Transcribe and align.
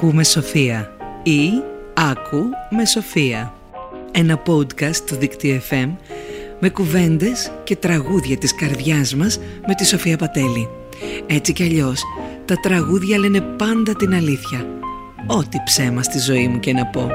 Ακούμε 0.00 0.24
Σοφία 0.24 0.92
ή 1.22 1.50
Άκου 1.94 2.42
με 2.70 2.86
Σοφία. 2.86 3.54
Ένα 4.12 4.42
podcast 4.46 4.96
του 5.06 5.16
Δικτύου 5.16 5.60
FM 5.70 5.88
με 6.60 6.68
κουβέντες 6.68 7.52
και 7.64 7.76
τραγούδια 7.76 8.36
της 8.36 8.54
καρδιάς 8.54 9.14
μας 9.14 9.38
με 9.66 9.74
τη 9.74 9.86
Σοφία 9.86 10.16
Πατέλη. 10.16 10.68
Έτσι 11.26 11.52
κι 11.52 11.62
αλλιώς, 11.62 12.02
τα 12.44 12.54
τραγούδια 12.54 13.18
λένε 13.18 13.40
πάντα 13.40 13.94
την 13.94 14.14
αλήθεια. 14.14 14.66
Ό,τι 15.26 15.58
ψέμα 15.64 16.02
στη 16.02 16.18
ζωή 16.18 16.48
μου 16.48 16.58
και 16.58 16.72
να 16.72 16.86
πω. 16.86 17.10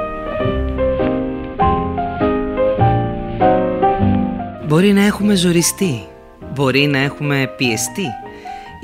Μπορεί 4.67 4.93
να 4.93 5.05
έχουμε 5.05 5.35
ζοριστεί, 5.35 6.03
μπορεί 6.53 6.85
να 6.85 6.97
έχουμε 6.97 7.53
πιεστεί, 7.57 8.07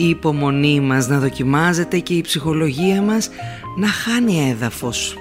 η 0.02 0.10
υπομονή 0.10 0.80
μας 0.80 1.08
να 1.08 1.20
δοκιμάζεται 1.20 2.00
και 2.00 2.14
η 2.14 2.22
ψυχολογία 2.22 3.02
μας 3.02 3.30
να 3.80 3.88
χάνει 3.88 4.50
έδαφος. 4.50 5.18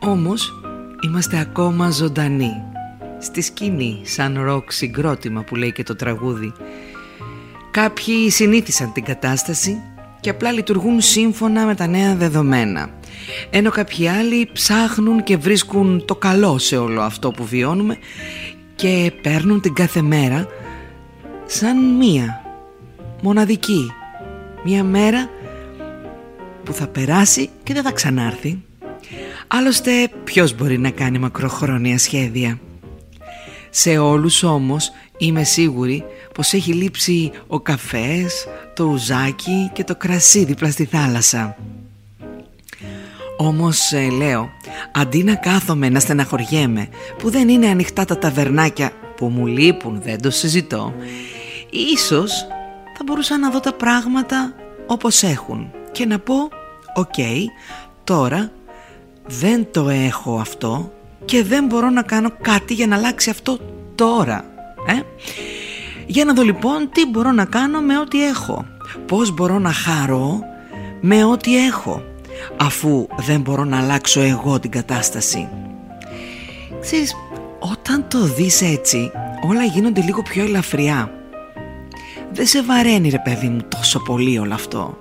Όμως 0.00 0.54
είμαστε 1.00 1.38
ακόμα 1.38 1.90
ζωντανοί, 1.90 2.52
στη 3.18 3.40
σκηνή 3.40 4.00
σαν 4.04 4.38
ροκ 4.42 4.72
συγκρότημα 4.72 5.42
που 5.42 5.56
λέει 5.56 5.72
και 5.72 5.82
το 5.82 5.96
τραγούδι. 5.96 6.52
Κάποιοι 7.70 8.30
συνήθισαν 8.30 8.92
την 8.92 9.04
κατάσταση 9.04 9.82
και 10.20 10.30
απλά 10.30 10.52
λειτουργούν 10.52 11.00
σύμφωνα 11.00 11.64
με 11.64 11.74
τα 11.74 11.86
νέα 11.86 12.14
δεδομένα. 12.14 12.90
Ενώ 13.50 13.70
κάποιοι 13.70 14.08
άλλοι 14.08 14.50
ψάχνουν 14.52 15.22
και 15.22 15.36
βρίσκουν 15.36 16.04
το 16.04 16.14
καλό 16.14 16.58
σε 16.58 16.76
όλο 16.76 17.00
αυτό 17.00 17.30
που 17.30 17.44
βιώνουμε 17.44 17.98
και 18.74 19.12
παίρνουν 19.22 19.60
την 19.60 19.74
κάθε 19.74 20.02
μέρα 20.02 20.46
σαν 21.46 21.96
μία, 21.96 22.42
μοναδική, 23.22 23.90
μία 24.64 24.84
μέρα 24.84 25.30
που 26.64 26.72
θα 26.72 26.86
περάσει 26.86 27.50
και 27.62 27.74
δεν 27.74 27.82
θα 27.82 27.92
ξανάρθει. 27.92 28.62
Άλλωστε 29.46 29.90
ποιος 30.24 30.54
μπορεί 30.54 30.78
να 30.78 30.90
κάνει 30.90 31.18
μακροχρόνια 31.18 31.98
σχέδια; 31.98 32.58
Σε 33.70 33.98
όλους 33.98 34.42
όμως 34.42 34.90
είμαι 35.18 35.44
σίγουρη 35.44 36.04
πως 36.34 36.52
έχει 36.52 36.72
λείψει 36.72 37.30
ο 37.46 37.60
καφές, 37.60 38.46
το 38.74 38.84
ουζάκι 38.84 39.70
και 39.72 39.84
το 39.84 39.96
κρασί 39.96 40.44
δίπλα 40.44 40.70
στη 40.70 40.84
θάλασσα. 40.84 41.56
Όμως 43.36 43.92
ε, 43.92 44.08
λέω, 44.10 44.50
αντί 44.92 45.22
να 45.22 45.34
κάθομαι 45.34 45.88
να 45.88 46.00
στεναχωριέμαι 46.00 46.88
που 47.18 47.30
δεν 47.30 47.48
είναι 47.48 47.66
ανοιχτά 47.66 48.04
τα 48.04 48.18
ταβερνάκια 48.18 48.92
που 49.16 49.26
μου 49.26 49.46
λείπουν 49.46 50.00
δεν 50.02 50.22
το 50.22 50.30
συζητώ 50.30 50.94
Ίσως 51.70 52.46
θα 52.96 53.04
μπορούσα 53.04 53.38
να 53.38 53.50
δω 53.50 53.60
τα 53.60 53.72
πράγματα 53.72 54.54
όπως 54.86 55.22
έχουν 55.22 55.70
και 55.92 56.06
να 56.06 56.18
πω 56.18 56.34
«OK, 56.94 57.14
τώρα 58.04 58.50
δεν 59.26 59.66
το 59.70 59.88
έχω 59.88 60.38
αυτό 60.38 60.92
και 61.24 61.44
δεν 61.44 61.64
μπορώ 61.64 61.90
να 61.90 62.02
κάνω 62.02 62.30
κάτι 62.42 62.74
για 62.74 62.86
να 62.86 62.96
αλλάξει 62.96 63.30
αυτό 63.30 63.58
τώρα». 63.94 64.44
Ε; 64.86 65.00
Για 66.06 66.24
να 66.24 66.32
δω 66.32 66.42
λοιπόν 66.42 66.88
τι 66.92 67.06
μπορώ 67.06 67.32
να 67.32 67.44
κάνω 67.44 67.80
με 67.80 67.98
ό,τι 67.98 68.26
έχω. 68.26 68.64
Πώς 69.06 69.30
μπορώ 69.30 69.58
να 69.58 69.72
χαρώ 69.72 70.40
με 71.00 71.24
ό,τι 71.24 71.66
έχω 71.66 72.02
αφού 72.56 73.06
δεν 73.16 73.40
μπορώ 73.40 73.64
να 73.64 73.78
αλλάξω 73.78 74.20
εγώ 74.20 74.60
την 74.60 74.70
κατάσταση. 74.70 75.48
Ξέρεις, 76.80 77.14
όταν 77.58 78.08
το 78.08 78.18
δεις 78.18 78.62
έτσι 78.62 79.10
όλα 79.48 79.64
γίνονται 79.64 80.00
λίγο 80.00 80.22
πιο 80.22 80.44
ελαφριά. 80.44 81.21
Δεν 82.34 82.46
σε 82.46 82.62
βαραίνει 82.62 83.08
ρε 83.08 83.18
παιδί 83.18 83.48
μου 83.48 83.60
τόσο 83.68 84.00
πολύ 84.00 84.38
όλο 84.38 84.54
αυτό. 84.54 84.98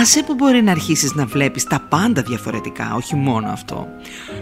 Άσε 0.00 0.22
που 0.22 0.34
μπορεί 0.34 0.62
να 0.62 0.70
αρχίσεις 0.70 1.14
να 1.14 1.26
βλέπεις 1.26 1.64
τα 1.64 1.80
πάντα 1.88 2.22
διαφορετικά, 2.22 2.94
όχι 2.94 3.16
μόνο 3.16 3.48
αυτό. 3.48 3.86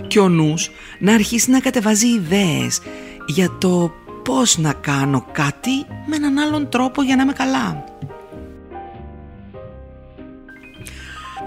Και 0.06 0.18
ο 0.20 0.28
νους 0.28 0.70
να 0.98 1.14
αρχίσει 1.14 1.50
να 1.50 1.60
κατεβάζει 1.60 2.06
ιδέες 2.06 2.80
για 3.26 3.50
το 3.58 3.92
πώς 4.24 4.58
να 4.58 4.72
κάνω 4.72 5.26
κάτι 5.32 5.70
με 6.06 6.16
έναν 6.16 6.38
άλλον 6.38 6.68
τρόπο 6.68 7.02
για 7.02 7.16
να 7.16 7.22
είμαι 7.22 7.32
καλά. 7.32 7.84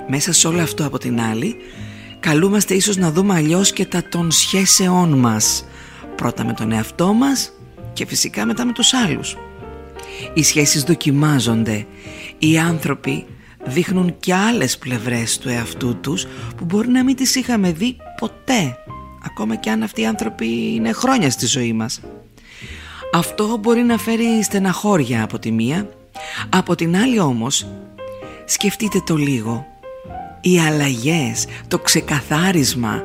Μέσα 0.07 0.34
σε 0.34 0.47
όλο 0.47 0.62
αυτό 0.62 0.85
από 0.85 0.97
την 0.97 1.22
άλλη, 1.22 1.56
καλούμαστε 2.19 2.73
ίσως 2.73 2.97
να 2.97 3.12
δούμε 3.12 3.34
αλλιώς 3.34 3.73
και 3.73 3.85
τα 3.85 4.03
των 4.09 4.31
σχέσεών 4.31 5.19
μας. 5.19 5.66
Πρώτα 6.16 6.45
με 6.45 6.53
τον 6.53 6.72
εαυτό 6.72 7.13
μας 7.13 7.51
και 7.94 8.06
φυσικά 8.06 8.45
μετά 8.45 8.66
με 8.66 8.72
τους 8.72 8.94
άλλους. 8.94 9.38
Οι 10.34 10.44
σχέσεις 10.44 10.84
δοκιμάζονται. 10.84 11.85
Οι 12.40 12.57
άνθρωποι 12.57 13.25
δείχνουν 13.66 14.16
και 14.19 14.34
άλλες 14.34 14.78
πλευρές 14.78 15.38
του 15.38 15.50
εαυτού 15.50 16.00
τους 16.02 16.25
που 16.57 16.66
μπορεί 16.66 16.88
να 16.88 17.03
μην 17.03 17.16
τις 17.16 17.35
είχαμε 17.35 17.72
δει 17.72 17.97
ποτέ. 18.19 18.78
Ακόμα 19.25 19.56
και 19.56 19.69
αν 19.69 19.84
αυτοί 19.84 20.02
οι 20.02 20.06
άνθρωποι 20.06 20.74
είναι 20.75 20.91
χρόνια 20.91 21.30
στη 21.30 21.46
ζωή 21.46 21.74
μας. 21.74 22.02
Αυτό 23.13 23.57
μπορεί 23.57 23.81
να 23.81 23.97
φέρει 23.97 24.44
στεναχώρια 24.44 25.24
από 25.24 25.40
τη 25.40 25.52
μία. 25.52 25.90
Από 26.50 26.75
την 26.75 26.96
άλλη 26.96 27.19
όμως 27.19 27.68
σκεφτείτε 28.46 29.01
το 29.06 29.16
λίγο 29.16 29.66
οι 30.41 30.59
αλλαγές, 30.59 31.46
το 31.68 31.80
ξεκαθάρισμα, 31.80 33.03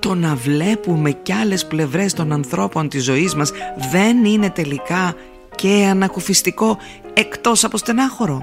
το 0.00 0.14
να 0.14 0.34
βλέπουμε 0.34 1.10
κι 1.10 1.32
άλλες 1.32 1.66
πλευρές 1.66 2.12
των 2.12 2.32
ανθρώπων 2.32 2.88
της 2.88 3.04
ζωής 3.04 3.34
μας 3.34 3.52
δεν 3.90 4.24
είναι 4.24 4.50
τελικά 4.50 5.14
και 5.56 5.86
ανακουφιστικό 5.90 6.78
εκτός 7.14 7.64
από 7.64 7.76
στενάχωρο. 7.76 8.42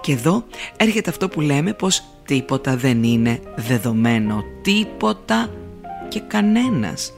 Και 0.00 0.12
εδώ 0.12 0.44
έρχεται 0.76 1.10
αυτό 1.10 1.28
που 1.28 1.40
λέμε 1.40 1.72
πως 1.72 2.02
τίποτα 2.24 2.76
δεν 2.76 3.02
είναι 3.02 3.40
δεδομένο, 3.56 4.42
τίποτα 4.62 5.50
και 6.08 6.20
κανένας. 6.20 7.12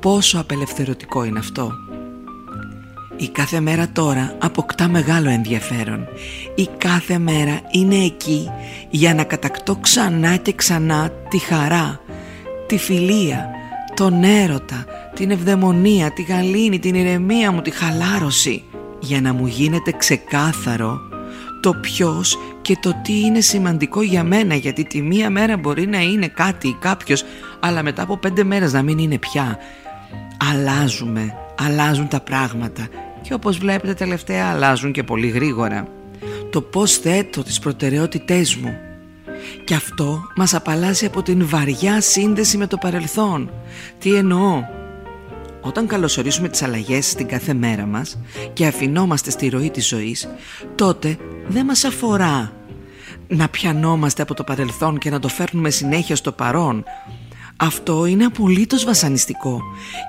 Πόσο 0.00 0.38
απελευθερωτικό 0.38 1.24
είναι 1.24 1.38
αυτό. 1.38 1.72
Η 3.16 3.28
κάθε 3.28 3.60
μέρα 3.60 3.88
τώρα 3.92 4.36
αποκτά 4.38 4.88
μεγάλο 4.88 5.28
ενδιαφέρον. 5.28 6.06
Η 6.54 6.68
κάθε 6.78 7.18
μέρα 7.18 7.60
είναι 7.70 8.04
εκεί 8.04 8.50
για 8.90 9.14
να 9.14 9.24
κατακτώ 9.24 9.76
ξανά 9.76 10.36
και 10.36 10.52
ξανά 10.52 11.10
τη 11.28 11.38
χαρά, 11.38 12.00
τη 12.66 12.78
φιλία, 12.78 13.50
τον 13.94 14.22
έρωτα, 14.22 14.84
την 15.14 15.30
ευδαιμονία, 15.30 16.12
τη 16.12 16.22
γαλήνη, 16.22 16.78
την 16.78 16.94
ηρεμία 16.94 17.52
μου, 17.52 17.62
τη 17.62 17.70
χαλάρωση 17.70 18.62
για 19.00 19.20
να 19.20 19.32
μου 19.32 19.46
γίνεται 19.46 19.92
ξεκάθαρο 19.92 21.00
το 21.62 21.74
ποιος 21.74 22.38
και 22.62 22.76
το 22.80 23.00
τι 23.02 23.20
είναι 23.20 23.40
σημαντικό 23.40 24.02
για 24.02 24.24
μένα 24.24 24.54
γιατί 24.54 24.84
τη 24.84 25.02
μία 25.02 25.30
μέρα 25.30 25.56
μπορεί 25.56 25.86
να 25.86 26.00
είναι 26.00 26.28
κάτι 26.28 26.68
ή 26.68 26.76
κάποιος 26.80 27.24
αλλά 27.60 27.82
μετά 27.82 28.02
από 28.02 28.16
πέντε 28.16 28.44
μέρες 28.44 28.72
να 28.72 28.82
μην 28.82 28.98
είναι 28.98 29.18
πια 29.18 29.58
αλλάζουμε, 30.50 31.34
αλλάζουν 31.58 32.08
τα 32.08 32.20
πράγματα 32.20 32.88
και 33.22 33.34
όπως 33.34 33.58
βλέπετε 33.58 33.94
τελευταία 33.94 34.50
αλλάζουν 34.50 34.92
και 34.92 35.02
πολύ 35.02 35.28
γρήγορα. 35.28 35.86
Το 36.50 36.60
πώς 36.60 36.96
θέτω 36.96 37.42
τις 37.42 37.58
προτεραιότητές 37.58 38.56
μου. 38.56 38.78
Και 39.64 39.74
αυτό 39.74 40.22
μας 40.36 40.54
απαλλάσσει 40.54 41.06
από 41.06 41.22
την 41.22 41.48
βαριά 41.48 42.00
σύνδεση 42.00 42.56
με 42.56 42.66
το 42.66 42.76
παρελθόν. 42.76 43.50
Τι 43.98 44.14
εννοώ; 44.14 44.62
Όταν 45.60 45.86
καλωσορίσουμε 45.86 46.48
τις 46.48 46.62
αλλαγές 46.62 47.10
στην 47.10 47.26
κάθε 47.26 47.54
μέρα 47.54 47.86
μας 47.86 48.18
και 48.52 48.66
αφινόμαστε 48.66 49.30
στη 49.30 49.48
ροή 49.48 49.70
της 49.70 49.88
ζωής, 49.88 50.28
τότε 50.74 51.16
δεν 51.46 51.64
μας 51.64 51.84
αφορά 51.84 52.52
να 53.28 53.48
πιανόμαστε 53.48 54.22
από 54.22 54.34
το 54.34 54.44
παρελθόν 54.44 54.98
και 54.98 55.10
να 55.10 55.18
το 55.18 55.28
φέρνουμε 55.28 55.70
συνέχεια 55.70 56.16
στο 56.16 56.32
παρόν 56.32 56.84
αυτό 57.56 58.06
είναι 58.06 58.24
απολύτως 58.24 58.84
βασανιστικό 58.84 59.60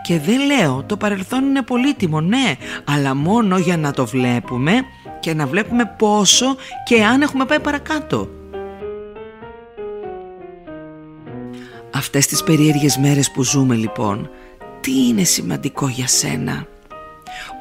και 0.03 0.19
δεν 0.19 0.39
λέω 0.45 0.83
το 0.85 0.97
παρελθόν 0.97 1.43
είναι 1.43 1.61
πολύτιμο 1.61 2.21
ναι 2.21 2.55
αλλά 2.85 3.15
μόνο 3.15 3.57
για 3.57 3.77
να 3.77 3.91
το 3.91 4.05
βλέπουμε 4.05 4.71
και 5.19 5.33
να 5.33 5.47
βλέπουμε 5.47 5.95
πόσο 5.97 6.45
και 6.85 7.03
αν 7.03 7.21
έχουμε 7.21 7.45
πάει 7.45 7.59
παρακάτω. 7.59 8.29
Αυτές 12.03 12.25
τις 12.25 12.43
περίεργες 12.43 12.97
μέρες 12.97 13.31
που 13.31 13.43
ζούμε 13.43 13.75
λοιπόν 13.75 14.29
τι 14.81 15.07
είναι 15.07 15.23
σημαντικό 15.23 15.87
για 15.87 16.07
σένα; 16.07 16.67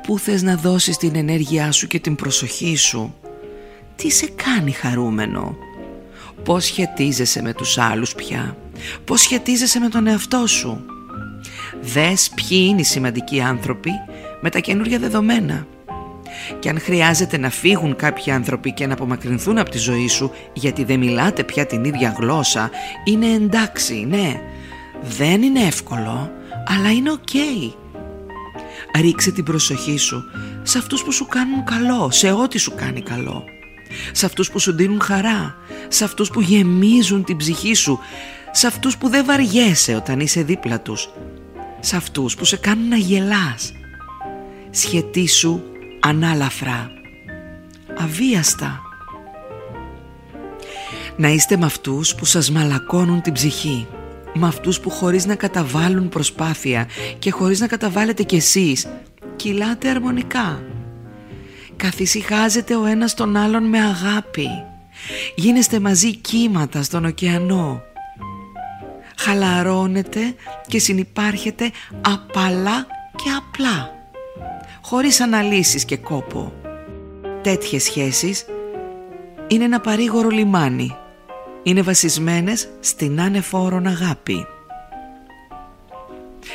Πού 0.03 0.19
θες 0.19 0.43
να 0.43 0.57
δώσεις 0.57 0.97
την 0.97 1.17
ενέργειά 1.17 1.73
σου 1.73 1.87
και 1.87 1.99
την 2.01 2.15
προσοχή 2.15 2.77
σου; 2.77 3.15
Τι 3.97 4.11
σε 4.11 4.27
κάνει 4.45 4.71
χαρούμενο; 4.71 5.57
Πώς 6.45 6.65
σχετίζεσαι 6.65 7.43
με 7.43 7.53
τους 7.53 7.79
άλλους 7.79 8.15
πια; 8.15 8.57
Πώς 9.05 9.21
σχετίζεσαι 9.21 9.79
με 9.79 9.89
τον 9.89 10.07
εαυτό 10.07 10.47
σου; 10.47 10.85
Δες 11.81 12.31
ποιοι 12.35 12.67
είναι 12.71 12.81
οι 12.81 12.85
σημαντικοί 12.85 13.41
άνθρωποι 13.41 13.91
με 14.41 14.51
τα 14.51 14.59
καινούργια 14.59 14.99
δεδομένα 14.99 15.67
και 16.59 16.69
αν 16.69 16.81
χρειάζεται 16.81 17.39
να 17.39 17.51
φύγουν 17.51 17.97
κάποιοι 17.97 18.33
άνθρωποι 18.33 18.73
και 18.73 18.87
να 18.87 18.93
απομακρυνθούν 18.93 19.59
από 19.59 19.71
τη 19.71 19.79
ζωή 19.79 20.09
σου 20.09 20.31
γιατί 20.53 20.85
δεν 20.85 20.99
μιλάτε 20.99 21.45
πια 21.45 21.67
την 21.67 21.85
ίδια 21.85 22.15
γλώσσα 22.19 22.71
είναι 23.05 23.27
εντάξει, 23.27 24.07
ναι. 24.09 24.41
Δεν 25.03 25.43
είναι 25.43 25.61
εύκολο 25.61 26.31
αλλά 26.67 26.93
είναι 26.93 27.11
οκ 27.11 27.29
ρίξε 29.01 29.31
την 29.31 29.45
προσοχή 29.45 29.97
σου 29.97 30.25
σε 30.63 30.79
αυτούς 30.79 31.05
που 31.05 31.13
σου 31.13 31.27
κάνουν 31.27 31.65
καλό 31.65 32.11
σε 32.11 32.33
ό,τι 32.33 32.59
σου 32.59 32.75
κάνει 32.75 33.03
καλό. 33.03 33.45
Σε 34.13 34.27
αυτούς 34.27 34.51
που 34.51 34.59
σου 34.59 34.73
δίνουν 34.73 35.01
χαρά, 35.01 35.57
σε 35.89 36.05
αυτούς 36.05 36.31
που 36.31 36.41
γεμίζουν 36.41 37.25
την 37.25 37.37
ψυχή 37.37 37.75
σου, 37.75 37.99
σε 38.51 38.67
αυτούς 38.67 38.97
που 38.97 39.09
δεν 39.09 39.25
βαριέσαι 39.25 39.95
όταν 39.95 40.21
είσαι 40.21 40.43
δίπλα 40.43 40.81
τους, 40.81 41.13
σε 41.81 41.97
αυτούς 41.97 42.37
που 42.37 42.45
σε 42.45 42.57
κάνουν 42.57 42.89
να 42.89 42.97
γελάς. 42.97 43.73
Σχετίσου 44.71 45.61
ανάλαφρα, 46.05 46.91
αβίαστα. 47.99 48.81
Να 51.17 51.29
είστε 51.29 51.57
με 51.57 51.65
αυτούς 51.65 52.15
που 52.15 52.25
σας 52.25 52.51
μαλακώνουν 52.51 53.21
την 53.21 53.33
ψυχή, 53.33 53.87
με 54.35 54.47
αυτούς 54.47 54.81
που 54.81 54.91
χωρίς 54.91 55.27
να 55.27 55.35
καταβάλουν 55.35 56.09
προσπάθεια 56.09 56.89
και 57.19 57.31
χωρίς 57.31 57.61
να 57.61 57.67
καταβάλλετε 57.67 58.23
κι 58.23 58.37
εσείς, 58.37 58.87
κυλάτε 59.37 59.89
αρμονικά. 59.89 60.63
Καθησυχάζετε 61.77 62.77
ο 62.77 62.85
ένας 62.85 63.15
τον 63.15 63.37
άλλον 63.37 63.65
με 63.65 63.79
αγάπη. 63.79 64.49
Γίνεστε 65.35 65.81
μαζί 65.81 66.17
κύματα 66.17 66.83
στον 66.83 67.05
ωκεανό. 67.05 67.83
Χαλαρώνετε 69.17 70.35
και 70.67 70.79
συνυπάρχετε 70.79 71.71
απαλά 72.01 72.87
και 73.17 73.31
απλά. 73.39 74.02
Χωρίς 74.85 75.21
αναλύσεις 75.21 75.85
και 75.85 75.97
κόπο. 75.97 76.53
Τέτοιες 77.43 77.83
σχέσεις 77.83 78.45
είναι 79.49 79.65
ένα 79.65 79.81
παρήγορο 79.81 80.29
λιμάνι. 80.29 80.97
Είναι 81.63 81.83
βασισμένες 81.83 82.69
στην 82.81 83.21
άνεφόρον 83.21 83.87
αγάπη. 83.87 84.47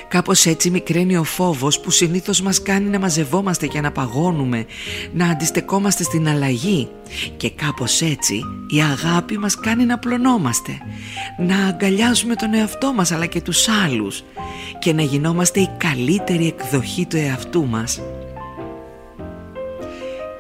Κάπως 0.07 0.45
έτσι 0.45 0.69
μικραίνει 0.69 1.17
ο 1.17 1.23
φόβος 1.23 1.79
που 1.79 1.91
συνήθως 1.91 2.41
μας 2.41 2.61
κάνει 2.61 2.89
να 2.89 2.99
μαζευόμαστε 2.99 3.67
και 3.67 3.81
να 3.81 3.91
παγώνουμε, 3.91 4.65
να 5.13 5.27
αντιστεκόμαστε 5.27 6.03
στην 6.03 6.27
αλλαγή 6.27 6.89
και 7.37 7.49
κάπως 7.49 8.01
έτσι 8.01 8.35
η 8.67 8.81
αγάπη 8.81 9.37
μας 9.37 9.55
κάνει 9.55 9.85
να 9.85 9.99
πλωνόμαστε, 9.99 10.71
να 11.37 11.67
αγκαλιάζουμε 11.67 12.35
τον 12.35 12.53
εαυτό 12.53 12.93
μας 12.93 13.11
αλλά 13.11 13.25
και 13.25 13.41
τους 13.41 13.67
άλλους 13.67 14.23
και 14.79 14.93
να 14.93 15.01
γινόμαστε 15.01 15.59
η 15.59 15.69
καλύτερη 15.77 16.47
εκδοχή 16.47 17.05
του 17.05 17.17
εαυτού 17.17 17.67
μας. 17.67 18.01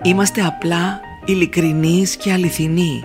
Είμαστε 0.07 0.45
απλά 0.45 0.99
ειλικρινείς 1.25 2.15
και 2.15 2.31
αληθινοί 2.31 3.03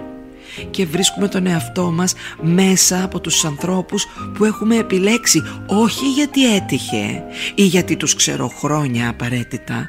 και 0.70 0.86
βρίσκουμε 0.86 1.28
τον 1.28 1.46
εαυτό 1.46 1.90
μας 1.90 2.14
μέσα 2.40 3.04
από 3.04 3.20
τους 3.20 3.44
ανθρώπους 3.44 4.06
που 4.34 4.44
έχουμε 4.44 4.76
επιλέξει 4.76 5.42
όχι 5.66 6.10
γιατί 6.10 6.54
έτυχε 6.54 7.22
ή 7.54 7.62
γιατί 7.62 7.96
τους 7.96 8.14
ξέρω 8.14 8.48
χρόνια 8.48 9.08
απαραίτητα. 9.08 9.88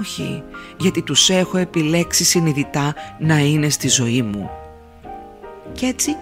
Όχι 0.00 0.42
γιατί 0.76 1.02
τους 1.02 1.30
έχω 1.30 1.58
επιλέξει 1.58 2.24
συνειδητά 2.24 2.94
να 3.18 3.38
είναι 3.38 3.68
στη 3.68 3.88
ζωή 3.88 4.22
μου. 4.22 4.50
Και 5.72 5.86
έτσι 5.86 6.16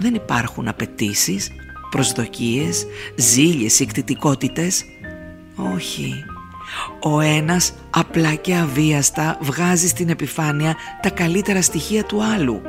δεν 0.00 0.14
υπάρχουν 0.14 0.68
απαιτήσεις, 0.68 1.50
προσδοκίες, 1.90 2.86
ζήλιες 3.16 3.80
ή 3.80 3.88
όχι 5.56 6.24
ο 7.00 7.20
ένας 7.20 7.72
απλά 7.90 8.34
και 8.34 8.54
αβίαστα 8.54 9.38
βγάζει 9.40 9.88
στην 9.88 10.08
επιφάνεια 10.08 10.76
τα 11.02 11.10
καλύτερα 11.10 11.62
στοιχεία 11.62 12.04
του 12.04 12.24
άλλου 12.24 12.62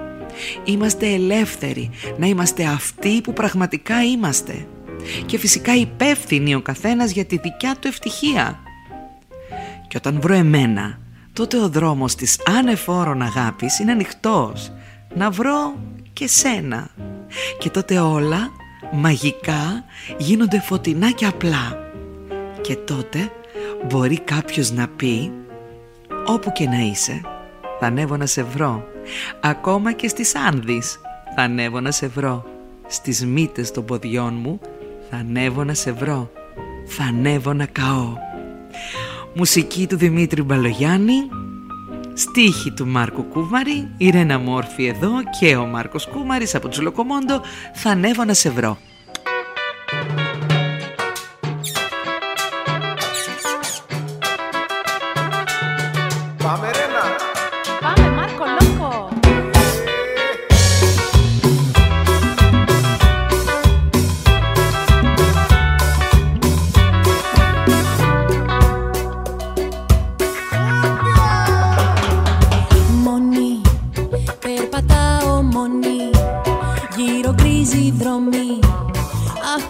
Είμαστε 0.63 1.07
ελεύθεροι 1.07 1.89
να 2.17 2.25
είμαστε 2.25 2.63
αυτοί 2.63 3.21
που 3.21 3.33
πραγματικά 3.33 4.03
είμαστε 4.03 4.67
και 5.25 5.37
φυσικά 5.37 5.75
υπεύθυνοι 5.75 6.55
ο 6.55 6.61
καθένας 6.61 7.11
για 7.11 7.25
τη 7.25 7.37
δικιά 7.37 7.75
του 7.79 7.87
ευτυχία. 7.87 8.59
Και 9.87 9.97
όταν 9.97 10.21
βρω 10.21 10.33
εμένα, 10.33 10.99
τότε 11.33 11.57
ο 11.57 11.69
δρόμος 11.69 12.15
της 12.15 12.39
ανεφόρων 12.59 13.21
αγάπης 13.21 13.79
είναι 13.79 13.91
ανοιχτός 13.91 14.71
να 15.15 15.29
βρω 15.29 15.75
και 16.13 16.27
σένα. 16.27 16.89
Και 17.59 17.69
τότε 17.69 17.99
όλα 17.99 18.49
μαγικά 18.91 19.83
γίνονται 20.17 20.59
φωτεινά 20.59 21.11
και 21.11 21.25
απλά. 21.25 21.77
Και 22.61 22.75
τότε 22.75 23.31
μπορεί 23.85 24.19
κάποιος 24.19 24.71
να 24.71 24.87
πει 24.87 25.31
όπου 26.25 26.51
και 26.51 26.67
να 26.67 26.79
είσαι 26.79 27.21
θα 27.79 27.85
ανέβω 27.85 28.17
να 28.17 28.25
σε 28.25 28.43
βρω. 28.43 28.87
Ακόμα 29.39 29.91
και 29.91 30.07
στις 30.07 30.35
Άνδης 30.35 30.99
θα 31.35 31.41
ανέβω 31.41 31.79
να 31.79 31.91
σε 31.91 32.07
βρω. 32.07 32.45
Στις 32.87 33.25
μύτες 33.25 33.71
των 33.71 33.85
ποδιών 33.85 34.33
μου 34.41 34.59
θα 35.09 35.17
ανέβω 35.17 35.63
να 35.63 35.73
σε 35.73 35.91
βρω. 35.91 36.31
Θα 36.85 37.03
ανέβω 37.03 37.53
να 37.53 37.65
καώ 37.65 38.13
Μουσική 39.33 39.87
του 39.87 39.97
Δημήτρη 39.97 40.41
Μπαλογιάννη 40.41 41.29
Στίχη 42.13 42.71
του 42.71 42.87
Μάρκου 42.87 43.23
Κούμαρη 43.27 43.89
Η 43.97 44.09
Ρένα 44.09 44.39
Μόρφη 44.39 44.85
εδώ 44.85 45.11
και 45.39 45.55
ο 45.55 45.65
Μάρκος 45.65 46.07
Κούμαρης 46.07 46.55
από 46.55 46.67
τους 46.67 46.81
Λοκομόντο 46.81 47.41
Θα 47.73 47.89
ανέβω 47.89 48.23
να 48.23 48.33
σε 48.33 48.49
βρω 48.49 48.77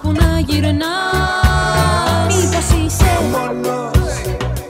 που 0.02 0.12
να 0.12 0.40
γυρνάς. 0.40 0.84
Είσαι 2.86 3.14
μόνος, 3.32 4.22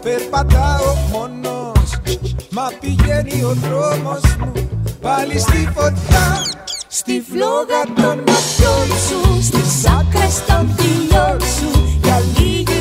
περπατάω 0.02 0.96
μόνος. 1.12 1.90
Μα 2.50 2.68
πηγαίνει 2.80 3.44
ο 3.44 3.54
δρόμος 3.54 4.36
μου 4.40 4.52
πάλι 5.02 5.40
στη 5.40 5.70
φωτιά. 5.76 6.28
Στη 6.88 7.24
φλόγα 7.30 7.82
των 7.96 8.18
ματιών 8.18 8.88
σου, 9.08 9.42
στις 9.42 9.88
άκρες 10.00 10.46
των 10.48 10.76
φιλιών 10.78 11.40
σου. 11.42 11.70
Για 12.04 12.22
λίγη 12.38 12.75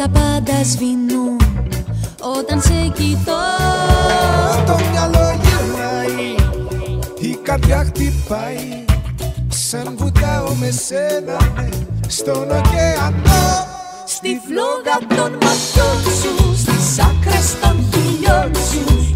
Τα 0.00 0.08
πάντα 0.08 0.64
σβηνούν 0.64 1.36
όταν 2.38 2.60
σε 2.62 2.92
κοιτώ. 2.94 3.40
Το 4.66 4.78
μυαλό 4.90 5.38
γυρνάει, 5.42 6.34
η 7.18 7.38
καρδιά 7.42 7.84
χτυπάει. 7.84 8.84
Σαν 9.48 9.94
βουτάω 9.96 10.54
με 10.54 10.70
σένα 10.70 11.36
ναι, 11.54 11.68
στον 12.06 12.42
ωκεανό. 12.42 13.66
Στη 14.06 14.40
φλόγα 14.46 15.16
των 15.16 15.32
ματιών 15.32 16.14
σου, 16.20 16.56
στις 16.56 16.98
άκρες 16.98 17.56
των 17.60 17.84
χιλιών 17.92 18.54
σου 18.54 19.14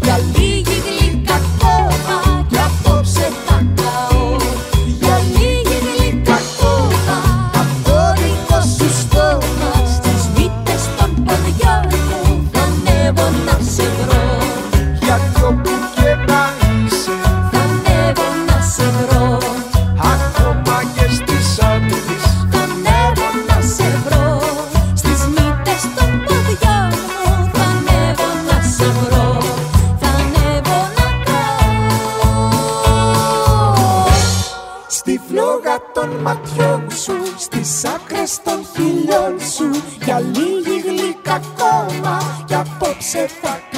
Said 43.05 43.29
fuck. 43.29 43.74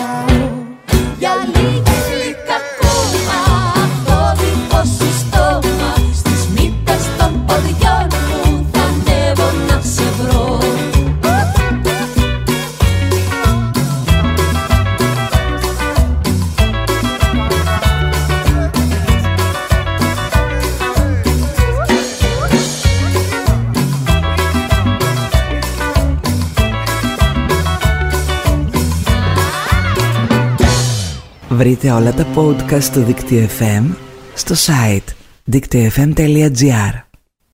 Βρείτε 31.57 31.91
όλα 31.91 32.13
τα 32.13 32.25
podcast 32.35 32.83
του 32.83 33.03
Δίκτυο 33.03 33.47
FM 33.59 33.95
στο 34.33 34.55
site 34.55 35.13
δίκτυοfm.gr. 35.51 37.06